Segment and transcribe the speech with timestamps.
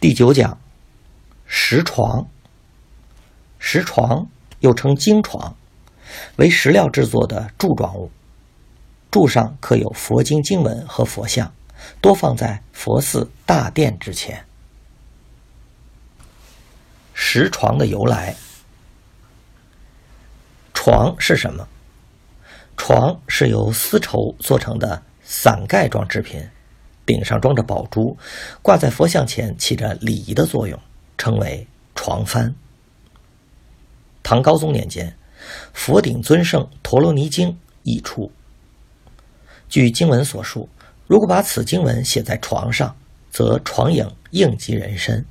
[0.00, 0.58] 第九讲，
[1.46, 2.26] 石床。
[3.58, 4.26] 石床
[4.60, 5.54] 又称经床，
[6.36, 8.10] 为石料制作的柱状物，
[9.10, 11.52] 柱上刻有佛经经文和佛像，
[12.00, 14.46] 多放在佛寺大殿之前。
[17.12, 18.34] 石床的由来，
[20.72, 21.68] 床是什么？
[22.78, 26.48] 床是由丝绸做成的伞盖状制品。
[27.06, 28.16] 顶上装着宝珠，
[28.62, 30.78] 挂在佛像前，起着礼仪的作用，
[31.18, 32.52] 称为床幡。
[34.22, 35.16] 唐高宗年间，
[35.72, 38.30] 佛顶尊圣陀罗尼经译出。
[39.68, 40.68] 据经文所述，
[41.06, 42.94] 如果把此经文写在床上，
[43.30, 45.24] 则床影应及人身，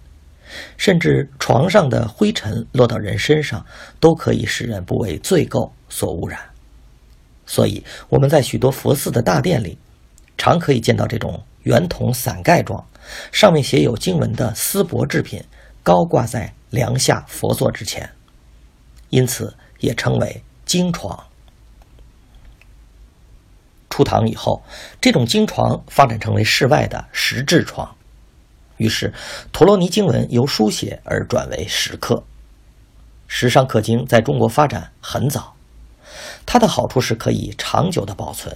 [0.75, 3.65] 甚至床上的灰尘落到人身上，
[3.99, 6.39] 都可以使人不为罪垢所污染。
[7.45, 9.77] 所以我们在许多佛寺的大殿里，
[10.37, 11.41] 常可以见到这种。
[11.63, 12.85] 圆筒伞盖状，
[13.31, 15.43] 上面写有经文的丝帛制品，
[15.83, 18.09] 高挂在梁下佛座之前，
[19.09, 21.25] 因此也称为经床。
[23.89, 24.63] 出唐以后，
[25.01, 27.95] 这种经床发展成为室外的石质床，
[28.77, 29.13] 于是
[29.51, 32.23] 陀罗尼经文由书写而转为石刻。
[33.27, 35.53] 石上刻经在中国发展很早，
[36.45, 38.55] 它的好处是可以长久的保存。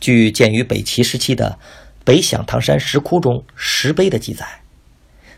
[0.00, 1.58] 据建于北齐时期的
[2.04, 4.46] 北响堂山石窟中石碑的记载，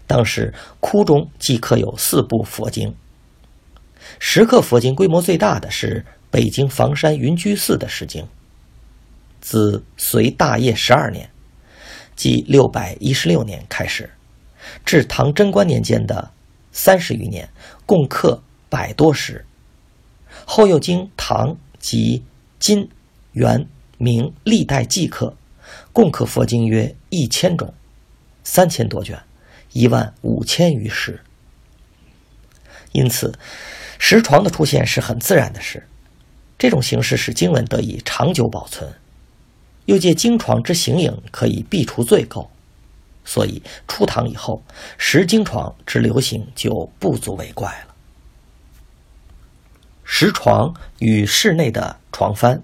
[0.06, 2.94] 当时窟中即刻有四部佛经。
[4.19, 8.26] 石刻佛经规模最大的是北京房山云居寺的石经，
[9.41, 11.31] 自隋大业十二年，
[12.15, 14.10] 即六百一十六年开始，
[14.84, 16.31] 至唐贞观年间的
[16.72, 17.48] 三十余年，
[17.87, 19.44] 共刻百多石。
[20.44, 22.25] 后又经唐及
[22.59, 22.88] 金、
[23.32, 23.66] 元。
[24.03, 25.37] 明历代记刻，
[25.93, 27.75] 共刻佛经约一千种，
[28.43, 29.22] 三千多卷，
[29.72, 31.21] 一万五千余石。
[32.93, 33.39] 因此，
[33.99, 35.87] 石床的出现是很自然的事。
[36.59, 38.91] 这种形式使经文得以长久保存，
[39.84, 42.49] 又借经床之形影可以避除罪垢，
[43.22, 44.65] 所以初唐以后，
[44.97, 47.94] 石经床之流行就不足为怪了。
[50.05, 52.62] 石床与室内的床幡。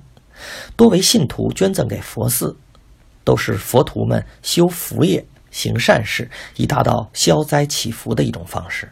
[0.76, 2.56] 多为信徒捐赠给佛寺，
[3.24, 8.90] 都是佛徒们修福业、行善事，以达到消灾祈福的一种方式。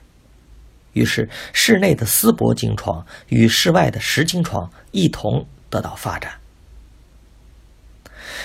[0.93, 6.33] 于是，室内的丝帛经床与室外的石经床一同得到发展。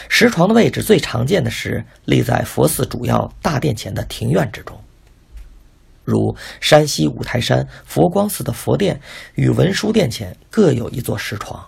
[0.10, 4.80] 石床的位置最常见的是立在佛寺主要大殿前的庭院之中，
[6.04, 9.00] 如山西五台山佛光寺的佛殿
[9.36, 11.64] 与文殊殿前各有一座石床。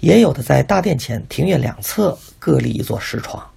[0.00, 3.50] 也有的在大殿前庭院两侧各立一座石床。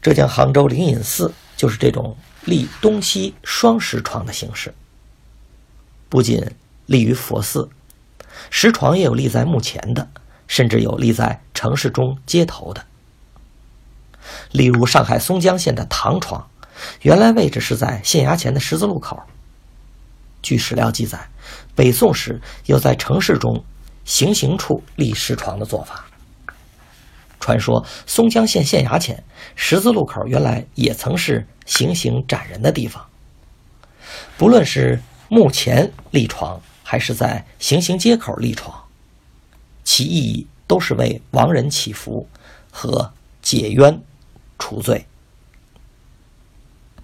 [0.00, 4.74] 浙江杭州灵隐寺就是这种立东西双石床的形式。
[6.08, 6.44] 不仅
[6.86, 7.68] 立于佛寺，
[8.50, 10.08] 石床也有立在墓前的，
[10.48, 12.84] 甚至有立在城市中街头的。
[14.50, 16.48] 例如上海松江县的唐床，
[17.02, 19.22] 原来位置是在县衙前的十字路口。
[20.42, 21.28] 据史料记载，
[21.76, 23.64] 北宋时有在城市中。
[24.04, 26.04] 行刑处立石床的做法。
[27.40, 29.22] 传说松江县县衙前
[29.56, 33.04] 十字路口原来也曾是行刑斩人的地方。
[34.38, 38.84] 不论是墓前立床，还是在行刑街口立床，
[39.82, 42.28] 其意义都是为亡人祈福
[42.70, 44.00] 和解冤
[44.58, 45.04] 除罪。